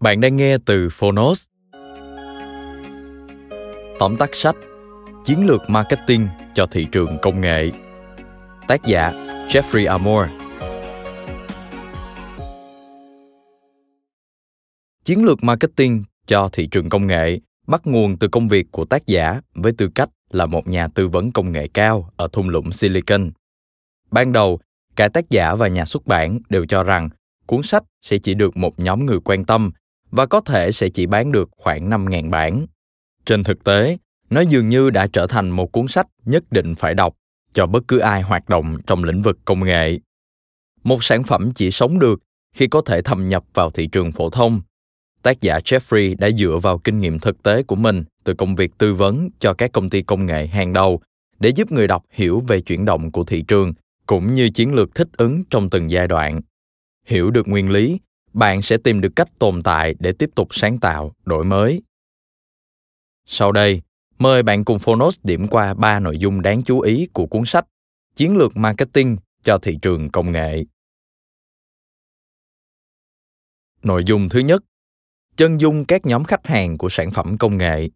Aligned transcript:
Bạn 0.00 0.20
đang 0.20 0.36
nghe 0.36 0.58
từ 0.58 0.88
Phonos. 0.92 1.44
Tóm 3.98 4.16
tắt 4.18 4.30
sách 4.32 4.56
Chiến 5.24 5.46
lược 5.46 5.60
marketing 5.68 6.28
cho 6.54 6.66
thị 6.66 6.86
trường 6.92 7.18
công 7.22 7.40
nghệ 7.40 7.70
Tác 8.68 8.84
giả 8.84 9.12
Jeffrey 9.48 9.90
Amor 9.90 10.28
Chiến 15.04 15.24
lược 15.24 15.44
marketing 15.44 16.04
cho 16.26 16.48
thị 16.52 16.66
trường 16.66 16.88
công 16.88 17.06
nghệ 17.06 17.40
bắt 17.66 17.80
nguồn 17.84 18.16
từ 18.16 18.28
công 18.28 18.48
việc 18.48 18.66
của 18.70 18.84
tác 18.84 19.06
giả 19.06 19.40
với 19.54 19.72
tư 19.72 19.88
cách 19.94 20.08
là 20.30 20.46
một 20.46 20.68
nhà 20.68 20.88
tư 20.88 21.08
vấn 21.08 21.32
công 21.32 21.52
nghệ 21.52 21.68
cao 21.74 22.10
ở 22.16 22.28
thung 22.32 22.48
lũng 22.48 22.72
Silicon. 22.72 23.30
Ban 24.10 24.32
đầu, 24.32 24.60
cả 24.96 25.08
tác 25.08 25.30
giả 25.30 25.54
và 25.54 25.68
nhà 25.68 25.84
xuất 25.84 26.06
bản 26.06 26.38
đều 26.48 26.66
cho 26.66 26.82
rằng 26.82 27.08
cuốn 27.46 27.62
sách 27.62 27.84
sẽ 28.02 28.18
chỉ 28.18 28.34
được 28.34 28.56
một 28.56 28.78
nhóm 28.78 29.06
người 29.06 29.18
quan 29.24 29.44
tâm 29.44 29.70
và 30.10 30.26
có 30.26 30.40
thể 30.40 30.72
sẽ 30.72 30.88
chỉ 30.88 31.06
bán 31.06 31.32
được 31.32 31.48
khoảng 31.56 31.90
5.000 31.90 32.30
bản. 32.30 32.66
Trên 33.26 33.44
thực 33.44 33.64
tế, 33.64 33.96
nó 34.30 34.40
dường 34.40 34.68
như 34.68 34.90
đã 34.90 35.06
trở 35.06 35.26
thành 35.26 35.50
một 35.50 35.72
cuốn 35.72 35.88
sách 35.88 36.06
nhất 36.24 36.44
định 36.50 36.74
phải 36.74 36.94
đọc 36.94 37.16
cho 37.52 37.66
bất 37.66 37.88
cứ 37.88 37.98
ai 37.98 38.22
hoạt 38.22 38.48
động 38.48 38.78
trong 38.86 39.04
lĩnh 39.04 39.22
vực 39.22 39.38
công 39.44 39.64
nghệ. 39.64 39.98
Một 40.84 41.04
sản 41.04 41.22
phẩm 41.22 41.52
chỉ 41.54 41.70
sống 41.70 41.98
được 41.98 42.22
khi 42.54 42.66
có 42.66 42.82
thể 42.86 43.02
thâm 43.02 43.28
nhập 43.28 43.44
vào 43.54 43.70
thị 43.70 43.86
trường 43.86 44.12
phổ 44.12 44.30
thông. 44.30 44.60
Tác 45.22 45.40
giả 45.40 45.58
Jeffrey 45.58 46.16
đã 46.18 46.30
dựa 46.30 46.58
vào 46.62 46.78
kinh 46.78 47.00
nghiệm 47.00 47.18
thực 47.18 47.42
tế 47.42 47.62
của 47.62 47.76
mình 47.76 48.04
từ 48.24 48.34
công 48.34 48.56
việc 48.56 48.78
tư 48.78 48.94
vấn 48.94 49.28
cho 49.38 49.54
các 49.54 49.72
công 49.72 49.90
ty 49.90 50.02
công 50.02 50.26
nghệ 50.26 50.46
hàng 50.46 50.72
đầu 50.72 51.00
để 51.38 51.48
giúp 51.48 51.72
người 51.72 51.86
đọc 51.86 52.04
hiểu 52.10 52.40
về 52.40 52.60
chuyển 52.60 52.84
động 52.84 53.10
của 53.10 53.24
thị 53.24 53.42
trường 53.48 53.72
cũng 54.06 54.34
như 54.34 54.50
chiến 54.50 54.74
lược 54.74 54.94
thích 54.94 55.08
ứng 55.16 55.42
trong 55.50 55.70
từng 55.70 55.90
giai 55.90 56.08
đoạn. 56.08 56.40
Hiểu 57.06 57.30
được 57.30 57.48
nguyên 57.48 57.70
lý 57.70 57.98
bạn 58.36 58.62
sẽ 58.62 58.76
tìm 58.76 59.00
được 59.00 59.12
cách 59.16 59.28
tồn 59.38 59.62
tại 59.62 59.94
để 59.98 60.12
tiếp 60.12 60.30
tục 60.34 60.48
sáng 60.50 60.78
tạo, 60.78 61.14
đổi 61.24 61.44
mới. 61.44 61.82
Sau 63.24 63.52
đây, 63.52 63.82
mời 64.18 64.42
bạn 64.42 64.64
cùng 64.64 64.78
Phonos 64.78 65.18
điểm 65.22 65.48
qua 65.48 65.74
ba 65.74 66.00
nội 66.00 66.18
dung 66.18 66.42
đáng 66.42 66.62
chú 66.62 66.80
ý 66.80 67.06
của 67.12 67.26
cuốn 67.26 67.42
sách 67.46 67.66
Chiến 68.16 68.36
lược 68.36 68.56
marketing 68.56 69.16
cho 69.42 69.58
thị 69.58 69.78
trường 69.82 70.10
công 70.10 70.32
nghệ. 70.32 70.64
Nội 73.82 74.04
dung 74.04 74.28
thứ 74.28 74.38
nhất, 74.38 74.62
chân 75.36 75.60
dung 75.60 75.84
các 75.84 76.06
nhóm 76.06 76.24
khách 76.24 76.46
hàng 76.46 76.78
của 76.78 76.88
sản 76.88 77.10
phẩm 77.10 77.38
công 77.38 77.56
nghệ. 77.56 77.88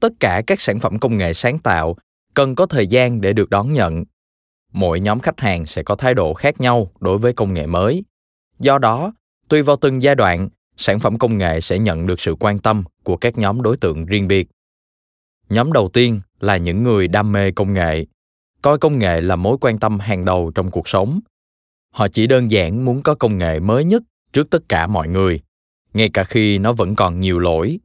Tất 0.00 0.12
cả 0.20 0.42
các 0.46 0.60
sản 0.60 0.78
phẩm 0.78 0.98
công 0.98 1.18
nghệ 1.18 1.32
sáng 1.34 1.58
tạo 1.58 1.96
cần 2.34 2.54
có 2.54 2.66
thời 2.66 2.86
gian 2.86 3.20
để 3.20 3.32
được 3.32 3.50
đón 3.50 3.72
nhận. 3.72 4.04
Mỗi 4.72 5.00
nhóm 5.00 5.20
khách 5.20 5.40
hàng 5.40 5.66
sẽ 5.66 5.82
có 5.82 5.96
thái 5.96 6.14
độ 6.14 6.34
khác 6.34 6.60
nhau 6.60 6.92
đối 7.00 7.18
với 7.18 7.32
công 7.32 7.54
nghệ 7.54 7.66
mới 7.66 8.04
Do 8.58 8.78
đó, 8.78 9.12
tùy 9.48 9.62
vào 9.62 9.76
từng 9.76 10.02
giai 10.02 10.14
đoạn, 10.14 10.48
sản 10.76 11.00
phẩm 11.00 11.18
công 11.18 11.38
nghệ 11.38 11.60
sẽ 11.60 11.78
nhận 11.78 12.06
được 12.06 12.20
sự 12.20 12.34
quan 12.40 12.58
tâm 12.58 12.84
của 13.02 13.16
các 13.16 13.38
nhóm 13.38 13.62
đối 13.62 13.76
tượng 13.76 14.06
riêng 14.06 14.28
biệt. 14.28 14.48
Nhóm 15.48 15.72
đầu 15.72 15.88
tiên 15.88 16.20
là 16.40 16.56
những 16.56 16.82
người 16.82 17.08
đam 17.08 17.32
mê 17.32 17.50
công 17.50 17.72
nghệ, 17.72 18.06
coi 18.62 18.78
công 18.78 18.98
nghệ 18.98 19.20
là 19.20 19.36
mối 19.36 19.56
quan 19.60 19.78
tâm 19.78 19.98
hàng 19.98 20.24
đầu 20.24 20.52
trong 20.54 20.70
cuộc 20.70 20.88
sống. 20.88 21.20
Họ 21.94 22.08
chỉ 22.08 22.26
đơn 22.26 22.50
giản 22.50 22.84
muốn 22.84 23.02
có 23.02 23.14
công 23.14 23.38
nghệ 23.38 23.60
mới 23.60 23.84
nhất 23.84 24.02
trước 24.32 24.50
tất 24.50 24.68
cả 24.68 24.86
mọi 24.86 25.08
người, 25.08 25.40
ngay 25.94 26.10
cả 26.14 26.24
khi 26.24 26.58
nó 26.58 26.72
vẫn 26.72 26.94
còn 26.94 27.20
nhiều 27.20 27.38
lỗi. 27.38 27.78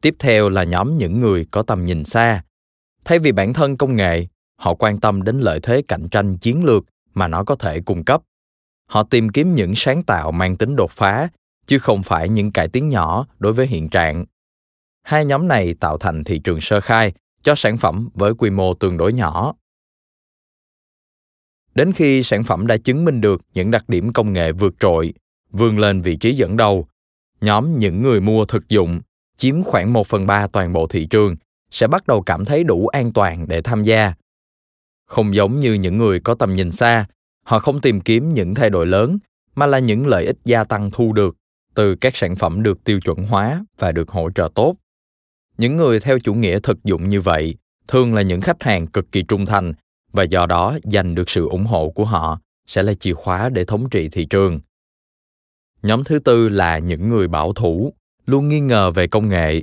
Tiếp 0.00 0.14
theo 0.18 0.48
là 0.48 0.64
nhóm 0.64 0.98
những 0.98 1.20
người 1.20 1.46
có 1.50 1.62
tầm 1.62 1.84
nhìn 1.84 2.04
xa. 2.04 2.44
Thay 3.04 3.18
vì 3.18 3.32
bản 3.32 3.52
thân 3.52 3.76
công 3.76 3.96
nghệ, 3.96 4.26
họ 4.56 4.74
quan 4.74 5.00
tâm 5.00 5.22
đến 5.22 5.40
lợi 5.40 5.60
thế 5.62 5.82
cạnh 5.88 6.08
tranh 6.10 6.38
chiến 6.38 6.64
lược 6.64 6.84
mà 7.14 7.28
nó 7.28 7.44
có 7.44 7.54
thể 7.54 7.80
cung 7.80 8.04
cấp 8.04 8.22
họ 8.86 9.02
tìm 9.02 9.28
kiếm 9.28 9.54
những 9.54 9.72
sáng 9.76 10.02
tạo 10.02 10.32
mang 10.32 10.56
tính 10.56 10.76
đột 10.76 10.90
phá 10.90 11.28
chứ 11.66 11.78
không 11.78 12.02
phải 12.02 12.28
những 12.28 12.52
cải 12.52 12.68
tiến 12.68 12.88
nhỏ 12.88 13.26
đối 13.38 13.52
với 13.52 13.66
hiện 13.66 13.88
trạng 13.88 14.24
hai 15.02 15.24
nhóm 15.24 15.48
này 15.48 15.74
tạo 15.74 15.98
thành 15.98 16.24
thị 16.24 16.38
trường 16.38 16.60
sơ 16.60 16.80
khai 16.80 17.12
cho 17.42 17.54
sản 17.54 17.76
phẩm 17.76 18.08
với 18.14 18.34
quy 18.34 18.50
mô 18.50 18.74
tương 18.74 18.96
đối 18.96 19.12
nhỏ 19.12 19.54
đến 21.74 21.92
khi 21.92 22.22
sản 22.22 22.44
phẩm 22.44 22.66
đã 22.66 22.76
chứng 22.76 23.04
minh 23.04 23.20
được 23.20 23.42
những 23.54 23.70
đặc 23.70 23.88
điểm 23.88 24.12
công 24.12 24.32
nghệ 24.32 24.52
vượt 24.52 24.74
trội 24.80 25.14
vươn 25.50 25.78
lên 25.78 26.00
vị 26.00 26.16
trí 26.16 26.34
dẫn 26.34 26.56
đầu 26.56 26.88
nhóm 27.40 27.78
những 27.78 28.02
người 28.02 28.20
mua 28.20 28.44
thực 28.44 28.68
dụng 28.68 29.00
chiếm 29.36 29.62
khoảng 29.62 29.92
1 29.92 30.06
phần 30.06 30.26
3 30.26 30.46
toàn 30.46 30.72
bộ 30.72 30.86
thị 30.86 31.06
trường 31.06 31.36
sẽ 31.70 31.86
bắt 31.86 32.06
đầu 32.06 32.22
cảm 32.22 32.44
thấy 32.44 32.64
đủ 32.64 32.86
an 32.86 33.12
toàn 33.12 33.48
để 33.48 33.62
tham 33.62 33.82
gia. 33.82 34.14
Không 35.06 35.34
giống 35.34 35.60
như 35.60 35.74
những 35.74 35.96
người 35.96 36.20
có 36.20 36.34
tầm 36.34 36.56
nhìn 36.56 36.72
xa, 36.72 37.06
họ 37.46 37.58
không 37.58 37.80
tìm 37.80 38.00
kiếm 38.00 38.34
những 38.34 38.54
thay 38.54 38.70
đổi 38.70 38.86
lớn, 38.86 39.18
mà 39.54 39.66
là 39.66 39.78
những 39.78 40.06
lợi 40.06 40.26
ích 40.26 40.36
gia 40.44 40.64
tăng 40.64 40.90
thu 40.90 41.12
được 41.12 41.36
từ 41.74 41.94
các 41.94 42.16
sản 42.16 42.36
phẩm 42.36 42.62
được 42.62 42.84
tiêu 42.84 43.00
chuẩn 43.00 43.24
hóa 43.24 43.64
và 43.78 43.92
được 43.92 44.08
hỗ 44.08 44.30
trợ 44.30 44.48
tốt. 44.54 44.76
Những 45.58 45.76
người 45.76 46.00
theo 46.00 46.18
chủ 46.18 46.34
nghĩa 46.34 46.60
thực 46.60 46.84
dụng 46.84 47.08
như 47.08 47.20
vậy 47.20 47.54
thường 47.88 48.14
là 48.14 48.22
những 48.22 48.40
khách 48.40 48.62
hàng 48.62 48.86
cực 48.86 49.12
kỳ 49.12 49.22
trung 49.22 49.46
thành, 49.46 49.72
và 50.12 50.22
do 50.22 50.46
đó 50.46 50.78
giành 50.82 51.14
được 51.14 51.30
sự 51.30 51.48
ủng 51.48 51.64
hộ 51.64 51.90
của 51.90 52.04
họ 52.04 52.40
sẽ 52.66 52.82
là 52.82 52.94
chìa 52.94 53.14
khóa 53.14 53.48
để 53.48 53.64
thống 53.64 53.90
trị 53.90 54.08
thị 54.08 54.24
trường. 54.24 54.60
Nhóm 55.82 56.04
thứ 56.04 56.18
tư 56.18 56.48
là 56.48 56.78
những 56.78 57.08
người 57.08 57.28
bảo 57.28 57.52
thủ, 57.52 57.92
luôn 58.26 58.48
nghi 58.48 58.60
ngờ 58.60 58.90
về 58.90 59.06
công 59.06 59.28
nghệ. 59.28 59.62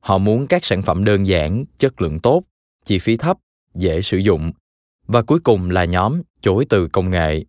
Họ 0.00 0.18
muốn 0.18 0.46
các 0.46 0.64
sản 0.64 0.82
phẩm 0.82 1.04
đơn 1.04 1.26
giản, 1.26 1.64
chất 1.78 2.00
lượng 2.00 2.18
tốt, 2.18 2.42
chi 2.84 2.98
phí 2.98 3.16
thấp, 3.16 3.36
dễ 3.74 4.02
sử 4.02 4.18
dụng 4.18 4.52
và 5.06 5.22
cuối 5.22 5.40
cùng 5.40 5.70
là 5.70 5.84
nhóm 5.84 6.22
chối 6.40 6.66
từ 6.68 6.88
công 6.88 7.10
nghệ. 7.10 7.44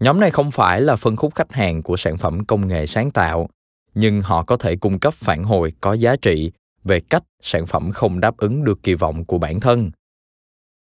Nhóm 0.00 0.20
này 0.20 0.30
không 0.30 0.50
phải 0.50 0.80
là 0.80 0.96
phân 0.96 1.16
khúc 1.16 1.34
khách 1.34 1.52
hàng 1.52 1.82
của 1.82 1.96
sản 1.96 2.18
phẩm 2.18 2.44
công 2.44 2.68
nghệ 2.68 2.86
sáng 2.86 3.10
tạo, 3.10 3.48
nhưng 3.94 4.22
họ 4.22 4.42
có 4.42 4.56
thể 4.56 4.76
cung 4.76 4.98
cấp 4.98 5.14
phản 5.14 5.44
hồi 5.44 5.72
có 5.80 5.92
giá 5.92 6.16
trị 6.16 6.52
về 6.84 7.00
cách 7.00 7.22
sản 7.42 7.66
phẩm 7.66 7.90
không 7.92 8.20
đáp 8.20 8.36
ứng 8.36 8.64
được 8.64 8.82
kỳ 8.82 8.94
vọng 8.94 9.24
của 9.24 9.38
bản 9.38 9.60
thân. 9.60 9.90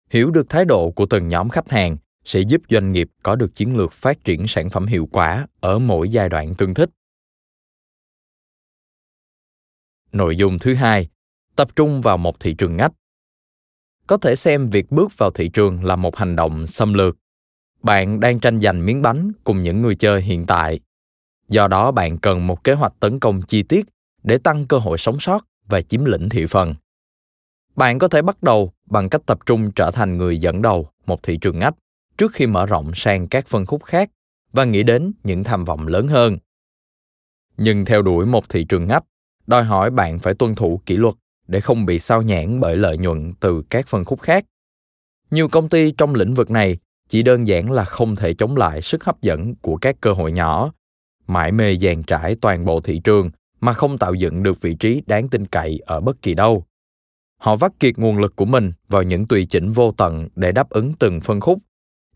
Hiểu 0.10 0.32
được 0.32 0.50
thái 0.50 0.66
độ 0.66 0.92
của 0.92 1.06
từng 1.06 1.28
nhóm 1.28 1.50
khách 1.50 1.70
hàng 1.70 1.98
sẽ 2.24 2.40
giúp 2.40 2.62
doanh 2.70 2.92
nghiệp 2.92 3.10
có 3.24 3.36
được 3.36 3.56
chiến 3.56 3.78
lược 3.78 3.94
phát 3.94 4.24
triển 4.24 4.48
sản 4.48 4.70
phẩm 4.70 4.86
hiệu 4.86 5.08
quả 5.12 5.48
ở 5.60 5.80
mỗi 5.80 6.10
giai 6.10 6.30
đoạn 6.30 6.56
tương 6.56 6.74
thích. 6.74 6.90
Nội 10.12 10.36
dung 10.36 10.60
thứ 10.60 10.74
hai, 10.74 11.10
tập 11.56 11.76
trung 11.76 12.02
vào 12.02 12.18
một 12.18 12.40
thị 12.40 12.54
trường 12.58 12.78
ngách 12.78 12.92
có 14.10 14.18
thể 14.18 14.36
xem 14.36 14.70
việc 14.70 14.92
bước 14.92 15.18
vào 15.18 15.32
thị 15.32 15.50
trường 15.50 15.84
là 15.84 15.96
một 15.96 16.16
hành 16.16 16.36
động 16.36 16.68
xâm 16.68 16.94
lược. 16.94 17.18
Bạn 17.84 18.20
đang 18.20 18.40
tranh 18.40 18.62
giành 18.62 18.86
miếng 18.86 19.02
bánh 19.02 19.32
cùng 19.44 19.62
những 19.62 19.82
người 19.82 19.96
chơi 19.96 20.22
hiện 20.22 20.46
tại. 20.46 20.80
Do 21.50 21.68
đó, 21.68 21.92
bạn 21.92 22.18
cần 22.18 22.48
một 22.48 22.64
kế 22.64 22.74
hoạch 22.74 22.94
tấn 23.00 23.20
công 23.20 23.42
chi 23.42 23.64
tiết 23.64 23.86
để 24.24 24.38
tăng 24.38 24.68
cơ 24.68 24.78
hội 24.78 24.98
sống 24.98 25.20
sót 25.20 25.46
và 25.68 25.82
chiếm 25.82 26.06
lĩnh 26.06 26.30
thị 26.30 26.46
phần. 26.46 26.76
Bạn 27.76 28.00
có 28.00 28.08
thể 28.08 28.22
bắt 28.22 28.44
đầu 28.44 28.74
bằng 28.86 29.10
cách 29.10 29.22
tập 29.26 29.40
trung 29.46 29.72
trở 29.72 29.92
thành 29.92 30.18
người 30.18 30.38
dẫn 30.38 30.62
đầu 30.62 30.90
một 31.06 31.24
thị 31.24 31.38
trường 31.38 31.60
ngách 31.60 31.76
trước 32.18 32.32
khi 32.34 32.48
mở 32.48 32.66
rộng 32.66 32.92
sang 32.96 33.28
các 33.28 33.48
phân 33.48 33.66
khúc 33.66 33.84
khác 33.84 34.10
và 34.52 34.64
nghĩ 34.64 34.84
đến 34.84 35.12
những 35.24 35.44
tham 35.44 35.66
vọng 35.66 35.88
lớn 35.88 36.08
hơn. 36.08 36.38
Nhưng 37.58 37.86
theo 37.86 38.02
đuổi 38.02 38.26
một 38.26 38.50
thị 38.50 38.66
trường 38.70 38.88
ngách, 38.88 39.04
đòi 39.48 39.64
hỏi 39.64 39.92
bạn 39.92 40.20
phải 40.20 40.34
tuân 40.34 40.56
thủ 40.56 40.82
kỷ 40.86 40.98
luật 40.98 41.16
để 41.50 41.60
không 41.60 41.86
bị 41.86 42.00
sao 42.00 42.22
nhãn 42.22 42.60
bởi 42.60 42.76
lợi 42.76 42.98
nhuận 42.98 43.34
từ 43.40 43.64
các 43.70 43.88
phân 43.88 44.06
khúc 44.06 44.22
khác. 44.22 44.46
Nhiều 45.32 45.48
công 45.48 45.70
ty 45.70 45.92
trong 45.92 46.16
lĩnh 46.16 46.34
vực 46.34 46.52
này 46.52 46.78
chỉ 47.10 47.24
đơn 47.24 47.48
giản 47.48 47.72
là 47.72 47.84
không 47.84 48.16
thể 48.16 48.34
chống 48.34 48.56
lại 48.56 48.82
sức 48.82 49.04
hấp 49.04 49.22
dẫn 49.22 49.56
của 49.56 49.78
các 49.78 49.96
cơ 50.02 50.12
hội 50.12 50.32
nhỏ, 50.32 50.74
mãi 51.28 51.52
mê 51.52 51.78
dàn 51.78 52.04
trải 52.04 52.36
toàn 52.42 52.66
bộ 52.66 52.82
thị 52.82 53.02
trường 53.04 53.30
mà 53.60 53.74
không 53.74 53.98
tạo 53.98 54.14
dựng 54.14 54.44
được 54.44 54.62
vị 54.62 54.76
trí 54.76 55.02
đáng 55.08 55.30
tin 55.30 55.46
cậy 55.46 55.80
ở 55.86 56.00
bất 56.00 56.22
kỳ 56.22 56.34
đâu. 56.34 56.66
Họ 57.38 57.56
vắt 57.56 57.72
kiệt 57.80 57.98
nguồn 57.98 58.20
lực 58.20 58.36
của 58.36 58.46
mình 58.46 58.74
vào 58.88 59.04
những 59.04 59.28
tùy 59.28 59.48
chỉnh 59.50 59.72
vô 59.72 59.92
tận 59.92 60.28
để 60.36 60.52
đáp 60.52 60.70
ứng 60.70 60.94
từng 61.00 61.22
phân 61.22 61.40
khúc, 61.40 61.60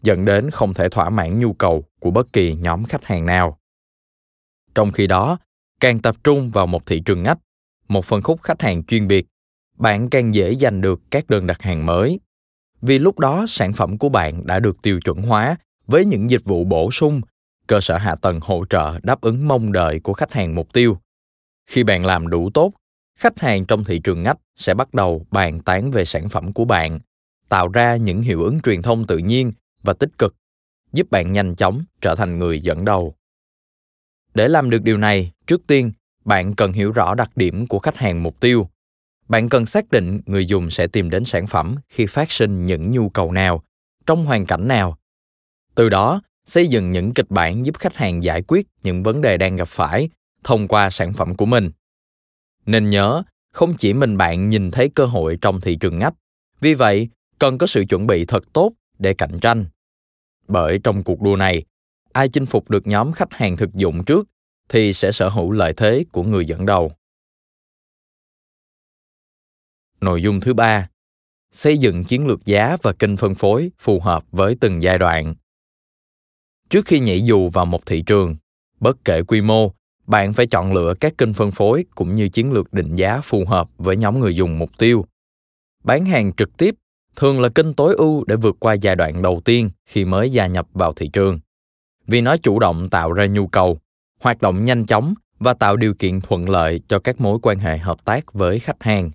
dẫn 0.02 0.26
đến 0.26 0.50
không 0.52 0.74
thể 0.74 0.90
thỏa 0.90 1.10
mãn 1.10 1.40
nhu 1.40 1.54
cầu 1.54 1.84
của 2.00 2.12
bất 2.12 2.34
kỳ 2.34 2.56
nhóm 2.56 2.84
khách 2.84 3.06
hàng 3.06 3.26
nào. 3.26 3.60
Trong 4.76 4.92
khi 4.92 5.08
đó, 5.08 5.38
càng 5.80 6.00
tập 6.00 6.16
trung 6.24 6.50
vào 6.50 6.68
một 6.68 6.86
thị 6.86 7.00
trường 7.00 7.24
ngách, 7.24 7.38
một 7.94 8.06
phân 8.06 8.22
khúc 8.22 8.42
khách 8.42 8.62
hàng 8.62 8.84
chuyên 8.84 9.08
biệt, 9.08 9.26
bạn 9.78 10.10
càng 10.10 10.34
dễ 10.34 10.56
giành 10.56 10.82
được 10.82 11.02
các 11.12 11.28
đơn 11.28 11.48
đặt 11.48 11.62
hàng 11.62 11.86
mới. 11.86 12.20
Vì 12.82 13.00
lúc 13.00 13.20
đó 13.20 13.46
sản 13.48 13.74
phẩm 13.74 13.98
của 13.98 14.10
bạn 14.10 14.46
đã 14.46 14.60
được 14.60 14.82
tiêu 14.82 15.00
chuẩn 15.00 15.22
hóa 15.22 15.56
với 15.88 16.06
những 16.06 16.30
dịch 16.30 16.46
vụ 16.46 16.64
bổ 16.64 16.92
sung, 16.92 17.22
cơ 17.68 17.82
sở 17.82 17.98
hạ 17.98 18.16
tầng 18.16 18.40
hỗ 18.42 18.66
trợ 18.70 19.00
đáp 19.04 19.22
ứng 19.22 19.48
mong 19.48 19.72
đợi 19.72 20.00
của 20.00 20.14
khách 20.14 20.34
hàng 20.34 20.56
mục 20.56 20.74
tiêu. 20.74 20.98
Khi 21.66 21.84
bạn 21.84 22.06
làm 22.06 22.28
đủ 22.28 22.50
tốt, 22.54 22.74
khách 23.20 23.40
hàng 23.40 23.66
trong 23.66 23.84
thị 23.84 24.00
trường 24.00 24.24
ngách 24.24 24.38
sẽ 24.56 24.74
bắt 24.74 24.94
đầu 24.94 25.26
bàn 25.32 25.60
tán 25.60 25.92
về 25.92 26.06
sản 26.06 26.30
phẩm 26.30 26.54
của 26.54 26.66
bạn, 26.66 27.00
tạo 27.50 27.68
ra 27.68 27.96
những 27.96 28.22
hiệu 28.22 28.44
ứng 28.44 28.62
truyền 28.62 28.82
thông 28.82 29.08
tự 29.08 29.18
nhiên 29.18 29.52
và 29.84 29.94
tích 29.94 30.18
cực, 30.18 30.36
giúp 30.94 31.12
bạn 31.12 31.32
nhanh 31.32 31.56
chóng 31.56 31.84
trở 32.02 32.16
thành 32.16 32.40
người 32.40 32.60
dẫn 32.60 32.86
đầu. 32.86 33.16
Để 34.34 34.48
làm 34.48 34.70
được 34.70 34.82
điều 34.84 34.98
này, 34.98 35.32
trước 35.48 35.68
tiên, 35.68 35.92
bạn 36.26 36.56
cần 36.56 36.74
hiểu 36.74 36.92
rõ 36.92 37.16
đặc 37.16 37.38
điểm 37.38 37.68
của 37.68 37.80
khách 37.80 37.98
hàng 37.98 38.24
mục 38.24 38.40
tiêu. 38.40 38.70
Bạn 39.30 39.50
cần 39.50 39.66
xác 39.66 39.92
định 39.92 40.22
người 40.26 40.46
dùng 40.46 40.72
sẽ 40.72 40.88
tìm 40.88 41.10
đến 41.10 41.26
sản 41.26 41.48
phẩm 41.48 41.76
khi 41.90 42.06
phát 42.06 42.32
sinh 42.32 42.66
những 42.66 42.92
nhu 42.92 43.10
cầu 43.10 43.32
nào, 43.32 43.64
trong 44.06 44.26
hoàn 44.26 44.46
cảnh 44.46 44.68
nào. 44.68 44.98
Từ 45.76 45.90
đó, 45.90 46.22
xây 46.46 46.68
dựng 46.68 46.92
những 46.92 47.14
kịch 47.14 47.30
bản 47.30 47.66
giúp 47.66 47.78
khách 47.78 47.96
hàng 47.96 48.24
giải 48.24 48.42
quyết 48.42 48.68
những 48.84 49.04
vấn 49.04 49.22
đề 49.22 49.38
đang 49.38 49.56
gặp 49.56 49.68
phải 49.68 50.10
thông 50.44 50.68
qua 50.68 50.90
sản 50.90 51.14
phẩm 51.14 51.36
của 51.36 51.46
mình. 51.46 51.72
Nên 52.66 52.90
nhớ, 52.90 53.24
không 53.52 53.74
chỉ 53.74 53.94
mình 53.94 54.18
bạn 54.18 54.50
nhìn 54.50 54.72
thấy 54.72 54.90
cơ 54.90 55.06
hội 55.06 55.38
trong 55.42 55.62
thị 55.62 55.76
trường 55.76 56.00
ngách, 56.00 56.14
vì 56.60 56.74
vậy 56.74 57.10
cần 57.40 57.58
có 57.58 57.68
sự 57.68 57.84
chuẩn 57.90 58.08
bị 58.08 58.26
thật 58.26 58.44
tốt 58.54 58.74
để 59.00 59.14
cạnh 59.14 59.40
tranh. 59.40 59.66
Bởi 60.48 60.80
trong 60.84 61.04
cuộc 61.04 61.22
đua 61.22 61.36
này, 61.36 61.64
ai 62.14 62.30
chinh 62.30 62.46
phục 62.46 62.70
được 62.70 62.88
nhóm 62.88 63.12
khách 63.12 63.34
hàng 63.34 63.58
thực 63.58 63.74
dụng 63.74 64.06
trước 64.06 64.28
thì 64.74 64.94
sẽ 64.94 65.12
sở 65.12 65.30
hữu 65.30 65.52
lợi 65.52 65.74
thế 65.74 66.06
của 66.12 66.24
người 66.24 66.46
dẫn 66.46 66.66
đầu. 66.66 66.92
Nội 70.02 70.22
dung 70.22 70.40
thứ 70.40 70.54
ba, 70.54 70.90
xây 71.52 71.78
dựng 71.78 72.04
chiến 72.04 72.28
lược 72.28 72.46
giá 72.46 72.78
và 72.82 72.94
kênh 72.94 73.18
phân 73.18 73.36
phối 73.36 73.72
phù 73.80 74.00
hợp 74.00 74.24
với 74.32 74.58
từng 74.60 74.82
giai 74.82 74.98
đoạn. 74.98 75.36
Trước 76.70 76.86
khi 76.86 77.00
nhảy 77.00 77.22
dù 77.22 77.50
vào 77.50 77.66
một 77.66 77.86
thị 77.86 78.02
trường, 78.02 78.36
bất 78.80 78.98
kể 79.06 79.24
quy 79.24 79.42
mô, 79.42 79.72
bạn 80.08 80.34
phải 80.34 80.48
chọn 80.48 80.74
lựa 80.74 80.94
các 81.00 81.18
kênh 81.18 81.34
phân 81.34 81.52
phối 81.52 81.86
cũng 81.96 82.16
như 82.16 82.30
chiến 82.30 82.52
lược 82.52 82.74
định 82.74 82.96
giá 82.96 83.22
phù 83.22 83.46
hợp 83.46 83.70
với 83.78 83.98
nhóm 83.98 84.20
người 84.20 84.36
dùng 84.36 84.60
mục 84.60 84.70
tiêu. 84.78 85.06
Bán 85.84 86.06
hàng 86.06 86.34
trực 86.34 86.58
tiếp 86.58 86.76
thường 87.16 87.42
là 87.42 87.50
kênh 87.50 87.74
tối 87.74 87.96
ưu 87.96 88.24
để 88.28 88.36
vượt 88.36 88.56
qua 88.60 88.74
giai 88.74 88.96
đoạn 88.96 89.22
đầu 89.22 89.42
tiên 89.46 89.70
khi 89.86 90.06
mới 90.06 90.30
gia 90.30 90.48
nhập 90.48 90.68
vào 90.74 90.94
thị 90.94 91.10
trường 91.14 91.40
vì 92.08 92.22
nó 92.22 92.38
chủ 92.38 92.60
động 92.60 92.90
tạo 92.90 93.14
ra 93.14 93.26
nhu 93.26 93.48
cầu 93.48 93.80
hoạt 94.24 94.42
động 94.42 94.66
nhanh 94.66 94.86
chóng 94.86 95.14
và 95.40 95.54
tạo 95.54 95.78
điều 95.78 95.94
kiện 95.94 96.22
thuận 96.22 96.50
lợi 96.50 96.82
cho 96.88 97.00
các 97.00 97.22
mối 97.22 97.40
quan 97.42 97.60
hệ 97.60 97.78
hợp 97.78 98.06
tác 98.06 98.34
với 98.34 98.60
khách 98.60 98.84
hàng. 98.84 99.12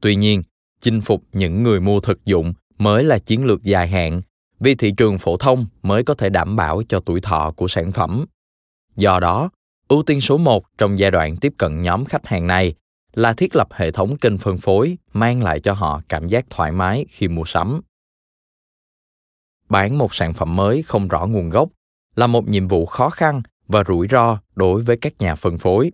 Tuy 0.00 0.16
nhiên, 0.16 0.42
chinh 0.80 1.00
phục 1.00 1.22
những 1.32 1.62
người 1.62 1.80
mua 1.80 2.00
thực 2.00 2.24
dụng 2.24 2.54
mới 2.78 3.04
là 3.04 3.18
chiến 3.18 3.44
lược 3.44 3.62
dài 3.62 3.88
hạn, 3.88 4.22
vì 4.60 4.74
thị 4.74 4.92
trường 4.96 5.18
phổ 5.18 5.36
thông 5.36 5.66
mới 5.82 6.04
có 6.04 6.14
thể 6.14 6.28
đảm 6.28 6.56
bảo 6.56 6.82
cho 6.88 7.00
tuổi 7.00 7.20
thọ 7.20 7.52
của 7.56 7.68
sản 7.68 7.92
phẩm. 7.92 8.26
Do 8.96 9.20
đó, 9.20 9.50
ưu 9.88 10.02
tiên 10.02 10.20
số 10.20 10.38
một 10.38 10.64
trong 10.78 10.98
giai 10.98 11.10
đoạn 11.10 11.36
tiếp 11.36 11.52
cận 11.58 11.80
nhóm 11.80 12.04
khách 12.04 12.26
hàng 12.26 12.46
này 12.46 12.74
là 13.14 13.32
thiết 13.32 13.56
lập 13.56 13.68
hệ 13.72 13.90
thống 13.90 14.16
kênh 14.16 14.38
phân 14.38 14.56
phối 14.56 14.98
mang 15.12 15.42
lại 15.42 15.60
cho 15.60 15.72
họ 15.72 16.00
cảm 16.08 16.28
giác 16.28 16.46
thoải 16.50 16.72
mái 16.72 17.06
khi 17.08 17.28
mua 17.28 17.44
sắm. 17.44 17.80
Bán 19.68 19.98
một 19.98 20.14
sản 20.14 20.32
phẩm 20.32 20.56
mới 20.56 20.82
không 20.82 21.08
rõ 21.08 21.26
nguồn 21.26 21.50
gốc 21.50 21.68
là 22.14 22.26
một 22.26 22.48
nhiệm 22.48 22.68
vụ 22.68 22.86
khó 22.86 23.10
khăn 23.10 23.42
và 23.68 23.84
rủi 23.88 24.06
ro 24.10 24.38
đối 24.54 24.82
với 24.82 24.96
các 24.96 25.12
nhà 25.18 25.34
phân 25.34 25.58
phối. 25.58 25.92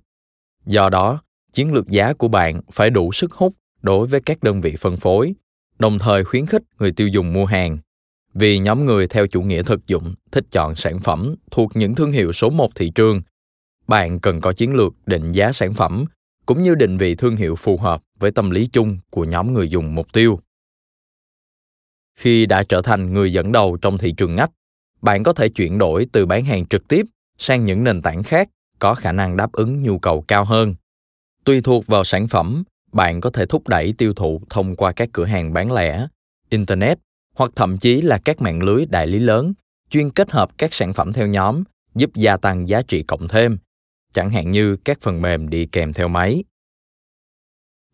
Do 0.66 0.88
đó, 0.88 1.22
chiến 1.52 1.74
lược 1.74 1.88
giá 1.88 2.12
của 2.12 2.28
bạn 2.28 2.60
phải 2.72 2.90
đủ 2.90 3.12
sức 3.12 3.32
hút 3.32 3.54
đối 3.82 4.06
với 4.06 4.20
các 4.20 4.42
đơn 4.42 4.60
vị 4.60 4.76
phân 4.80 4.96
phối, 4.96 5.34
đồng 5.78 5.98
thời 5.98 6.24
khuyến 6.24 6.46
khích 6.46 6.62
người 6.78 6.92
tiêu 6.92 7.08
dùng 7.08 7.32
mua 7.32 7.44
hàng. 7.44 7.78
Vì 8.34 8.58
nhóm 8.58 8.84
người 8.84 9.08
theo 9.08 9.26
chủ 9.26 9.42
nghĩa 9.42 9.62
thực 9.62 9.86
dụng 9.86 10.14
thích 10.32 10.44
chọn 10.50 10.76
sản 10.76 10.98
phẩm 10.98 11.34
thuộc 11.50 11.70
những 11.74 11.94
thương 11.94 12.12
hiệu 12.12 12.32
số 12.32 12.50
một 12.50 12.74
thị 12.74 12.90
trường, 12.94 13.22
bạn 13.86 14.20
cần 14.20 14.40
có 14.40 14.52
chiến 14.52 14.74
lược 14.74 14.92
định 15.06 15.32
giá 15.32 15.52
sản 15.52 15.72
phẩm 15.72 16.04
cũng 16.46 16.62
như 16.62 16.74
định 16.74 16.96
vị 16.98 17.14
thương 17.14 17.36
hiệu 17.36 17.56
phù 17.56 17.76
hợp 17.76 18.02
với 18.19 18.30
tâm 18.30 18.50
lý 18.50 18.66
chung 18.66 18.98
của 19.10 19.24
nhóm 19.24 19.52
người 19.52 19.69
dùng 19.69 19.94
mục 19.94 20.06
tiêu. 20.12 20.40
Khi 22.19 22.46
đã 22.46 22.62
trở 22.62 22.82
thành 22.82 23.12
người 23.12 23.32
dẫn 23.32 23.52
đầu 23.52 23.76
trong 23.76 23.98
thị 23.98 24.12
trường 24.16 24.36
ngách, 24.36 24.50
bạn 25.02 25.22
có 25.22 25.32
thể 25.32 25.48
chuyển 25.48 25.78
đổi 25.78 26.06
từ 26.12 26.26
bán 26.26 26.44
hàng 26.44 26.66
trực 26.66 26.88
tiếp 26.88 27.06
sang 27.43 27.65
những 27.65 27.85
nền 27.85 28.03
tảng 28.03 28.23
khác 28.23 28.49
có 28.79 28.94
khả 28.94 29.12
năng 29.12 29.37
đáp 29.37 29.53
ứng 29.53 29.83
nhu 29.83 29.99
cầu 29.99 30.25
cao 30.29 30.44
hơn. 30.44 30.75
Tùy 31.44 31.61
thuộc 31.61 31.87
vào 31.87 32.05
sản 32.05 32.27
phẩm, 32.27 32.62
bạn 32.93 33.21
có 33.21 33.31
thể 33.31 33.47
thúc 33.47 33.69
đẩy 33.69 33.94
tiêu 33.99 34.15
thụ 34.15 34.41
thông 34.50 34.77
qua 34.77 34.93
các 34.93 35.09
cửa 35.12 35.25
hàng 35.25 35.53
bán 35.53 35.73
lẻ, 35.73 36.06
internet, 36.49 36.99
hoặc 37.35 37.50
thậm 37.56 37.79
chí 37.79 38.03
là 38.03 38.19
các 38.19 38.43
mạng 38.43 38.62
lưới 38.62 38.87
đại 38.87 39.06
lý 39.06 39.19
lớn, 39.19 39.53
chuyên 39.91 40.11
kết 40.11 40.31
hợp 40.31 40.59
các 40.59 40.75
sản 40.75 40.93
phẩm 40.93 41.12
theo 41.12 41.27
nhóm, 41.27 41.62
giúp 41.94 42.11
gia 42.15 42.37
tăng 42.37 42.69
giá 42.69 42.83
trị 42.83 43.03
cộng 43.03 43.29
thêm, 43.29 43.59
chẳng 44.12 44.31
hạn 44.31 44.50
như 44.50 44.77
các 44.77 44.99
phần 45.00 45.23
mềm 45.23 45.49
đi 45.49 45.67
kèm 45.67 45.93
theo 45.93 46.09
máy. 46.09 46.44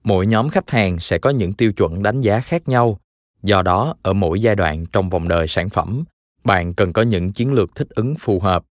Mỗi 0.05 0.27
nhóm 0.27 0.49
khách 0.49 0.71
hàng 0.71 0.99
sẽ 1.01 1.19
có 1.19 1.31
những 1.31 1.53
tiêu 1.53 1.73
chuẩn 1.73 2.03
đánh 2.03 2.21
giá 2.21 2.41
khác 2.41 2.69
nhau, 2.69 3.01
do 3.43 3.63
đó 3.63 3.97
ở 4.03 4.13
mỗi 4.13 4.41
giai 4.41 4.55
đoạn 4.55 4.87
trong 4.87 5.11
vòng 5.11 5.29
đời 5.29 5.49
sản 5.49 5.69
phẩm, 5.69 6.05
bạn 6.45 6.75
cần 6.75 6.93
có 6.93 7.03
những 7.03 7.33
chiến 7.33 7.53
lược 7.53 7.75
thích 7.75 7.89
ứng 7.91 8.15
phù 8.19 8.41
hợp. 8.41 8.65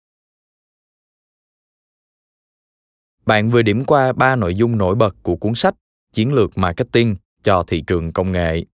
Bạn 3.27 3.51
vừa 3.51 3.63
điểm 3.63 3.85
qua 3.85 4.13
ba 4.13 4.37
nội 4.37 4.55
dung 4.55 4.79
nổi 4.79 4.95
bật 4.95 5.17
của 5.23 5.37
cuốn 5.37 5.55
sách 5.55 5.75
chiến 6.13 6.35
lược 6.35 6.59
marketing 6.59 7.17
cho 7.43 7.65
thị 7.67 7.81
trường 7.81 8.13
công 8.13 8.33
nghệ. 8.33 8.65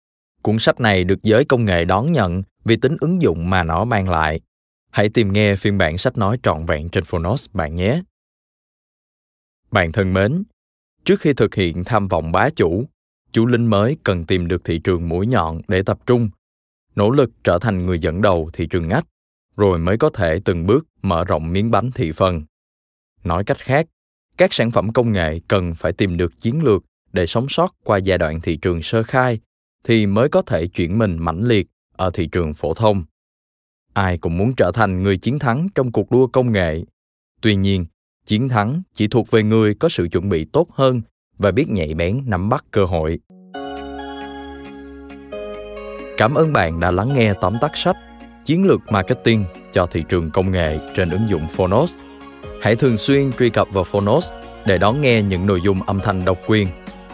Cuốn 0.43 0.59
sách 0.59 0.81
này 0.81 1.05
được 1.05 1.23
giới 1.23 1.45
công 1.45 1.65
nghệ 1.65 1.85
đón 1.85 2.13
nhận 2.13 2.43
vì 2.65 2.77
tính 2.77 2.97
ứng 3.01 3.23
dụng 3.23 3.51
mà 3.51 3.63
nó 3.63 3.85
mang 3.85 4.09
lại. 4.09 4.41
Hãy 4.91 5.09
tìm 5.09 5.33
nghe 5.33 5.57
phiên 5.57 5.79
bản 5.79 5.99
sách 5.99 6.19
nói 6.19 6.39
trọn 6.43 6.67
vẹn 6.67 6.89
trên 6.89 7.05
phonos, 7.05 7.47
bạn 7.53 7.75
nhé. 7.75 8.03
Bạn 9.71 9.93
thân 9.93 10.13
mến, 10.13 10.43
trước 11.05 11.21
khi 11.21 11.33
thực 11.33 11.55
hiện 11.55 11.85
tham 11.85 12.09
vọng 12.09 12.33
bá 12.33 12.51
chủ 12.51 12.85
chủ 13.33 13.47
linh 13.47 13.67
mới 13.67 13.97
cần 14.05 14.25
tìm 14.25 14.49
được 14.49 14.65
thị 14.65 14.79
trường 14.79 15.09
mũi 15.09 15.27
nhọn 15.27 15.61
để 15.69 15.83
tập 15.83 15.99
trung, 16.07 16.31
nỗ 16.97 17.11
lực 17.11 17.31
trở 17.45 17.59
thành 17.59 17.87
người 17.87 17.99
dẫn 17.99 18.23
đầu 18.23 18.51
thị 18.53 18.67
trường 18.67 18.89
ngách, 18.89 19.07
rồi 19.57 19.79
mới 19.79 19.99
có 19.99 20.11
thể 20.11 20.41
từng 20.45 20.67
bước 20.67 20.87
mở 21.03 21.25
rộng 21.25 21.53
miếng 21.53 21.71
bánh 21.71 21.91
thị 21.95 22.13
phần. 22.13 22.43
Nói 23.25 23.45
cách 23.45 23.59
khác 23.59 23.87
các 24.41 24.53
sản 24.53 24.71
phẩm 24.71 24.93
công 24.93 25.13
nghệ 25.13 25.41
cần 25.49 25.75
phải 25.75 25.93
tìm 25.93 26.17
được 26.17 26.41
chiến 26.41 26.63
lược 26.63 26.83
để 27.13 27.27
sống 27.27 27.49
sót 27.49 27.75
qua 27.85 27.99
giai 27.99 28.19
đoạn 28.19 28.41
thị 28.41 28.57
trường 28.57 28.83
sơ 28.83 29.03
khai 29.03 29.39
thì 29.85 30.07
mới 30.07 30.29
có 30.29 30.43
thể 30.43 30.67
chuyển 30.67 30.99
mình 30.99 31.19
mãnh 31.19 31.45
liệt 31.45 31.67
ở 31.97 32.11
thị 32.15 32.27
trường 32.27 32.55
phổ 32.55 32.75
thông. 32.75 33.05
Ai 33.95 34.19
cũng 34.19 34.39
muốn 34.39 34.53
trở 34.57 34.71
thành 34.75 35.03
người 35.03 35.17
chiến 35.17 35.39
thắng 35.39 35.69
trong 35.75 35.93
cuộc 35.93 36.11
đua 36.11 36.27
công 36.27 36.53
nghệ. 36.53 36.83
Tuy 37.41 37.55
nhiên, 37.55 37.87
chiến 38.27 38.49
thắng 38.49 38.83
chỉ 38.95 39.09
thuộc 39.09 39.31
về 39.31 39.43
người 39.43 39.75
có 39.75 39.89
sự 39.89 40.09
chuẩn 40.13 40.29
bị 40.29 40.45
tốt 40.45 40.67
hơn 40.71 41.01
và 41.39 41.51
biết 41.51 41.69
nhạy 41.69 41.95
bén 41.95 42.23
nắm 42.27 42.49
bắt 42.49 42.65
cơ 42.71 42.85
hội. 42.85 43.19
Cảm 46.17 46.35
ơn 46.35 46.53
bạn 46.53 46.81
đã 46.81 46.91
lắng 46.91 47.15
nghe 47.15 47.35
tóm 47.41 47.55
tắt 47.61 47.71
sách 47.75 47.97
chiến 48.45 48.65
lược 48.65 48.81
marketing 48.91 49.45
cho 49.73 49.87
thị 49.87 50.05
trường 50.09 50.31
công 50.31 50.51
nghệ 50.51 50.79
trên 50.97 51.11
ứng 51.11 51.29
dụng 51.29 51.49
phonos 51.49 51.95
hãy 52.61 52.77
thường 52.77 52.99
xuyên 52.99 53.33
truy 53.33 53.51
cập 53.51 53.69
vào 53.71 53.85
phonos 53.85 54.31
để 54.67 54.79
đón 54.79 55.01
nghe 55.01 55.23
những 55.23 55.47
nội 55.47 55.61
dung 55.65 55.83
âm 55.83 56.01
thanh 56.01 56.25
độc 56.25 56.39
quyền 56.47 56.69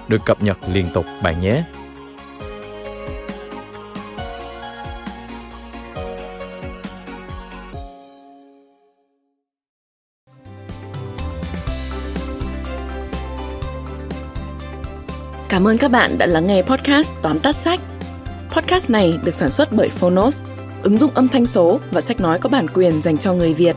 được 0.08 0.24
cập 0.26 0.42
nhật 0.42 0.58
liên 0.72 0.86
tục 0.94 1.04
bạn 1.22 1.40
nhé 1.40 1.64
Cảm 15.48 15.66
ơn 15.66 15.78
các 15.78 15.90
bạn 15.90 16.18
đã 16.18 16.26
lắng 16.26 16.46
nghe 16.46 16.62
podcast 16.62 17.14
tóm 17.22 17.38
tắt 17.38 17.56
sách. 17.56 17.80
Podcast 18.50 18.90
này 18.90 19.18
được 19.24 19.34
sản 19.34 19.50
xuất 19.50 19.72
bởi 19.72 19.88
Phonos, 19.88 20.40
ứng 20.82 20.98
dụng 20.98 21.10
âm 21.14 21.28
thanh 21.28 21.46
số 21.46 21.80
và 21.90 22.00
sách 22.00 22.20
nói 22.20 22.38
có 22.38 22.48
bản 22.48 22.66
quyền 22.74 23.02
dành 23.02 23.18
cho 23.18 23.32
người 23.34 23.54
Việt. 23.54 23.76